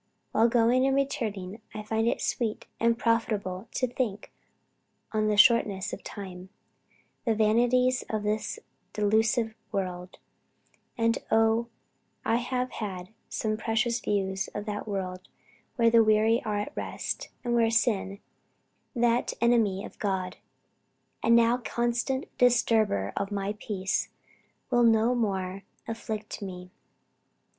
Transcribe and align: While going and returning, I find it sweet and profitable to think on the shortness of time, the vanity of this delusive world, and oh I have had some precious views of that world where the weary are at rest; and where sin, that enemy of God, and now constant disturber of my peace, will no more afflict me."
While 0.31 0.49
going 0.49 0.87
and 0.87 0.95
returning, 0.95 1.61
I 1.75 1.83
find 1.83 2.07
it 2.07 2.21
sweet 2.21 2.65
and 2.79 2.97
profitable 2.97 3.67
to 3.73 3.87
think 3.87 4.31
on 5.11 5.27
the 5.27 5.37
shortness 5.37 5.93
of 5.93 6.03
time, 6.03 6.49
the 7.23 7.35
vanity 7.35 7.91
of 8.09 8.23
this 8.23 8.57
delusive 8.93 9.53
world, 9.71 10.17
and 10.97 11.19
oh 11.29 11.67
I 12.25 12.37
have 12.37 12.71
had 12.71 13.09
some 13.29 13.57
precious 13.57 13.99
views 13.99 14.47
of 14.55 14.65
that 14.65 14.87
world 14.87 15.19
where 15.75 15.91
the 15.91 16.03
weary 16.03 16.41
are 16.45 16.57
at 16.57 16.75
rest; 16.75 17.29
and 17.43 17.53
where 17.53 17.69
sin, 17.69 18.17
that 18.95 19.35
enemy 19.39 19.85
of 19.85 19.99
God, 19.99 20.37
and 21.21 21.35
now 21.35 21.57
constant 21.57 22.25
disturber 22.39 23.13
of 23.15 23.31
my 23.31 23.53
peace, 23.59 24.09
will 24.71 24.81
no 24.81 25.13
more 25.13 25.61
afflict 25.87 26.41
me." 26.41 26.71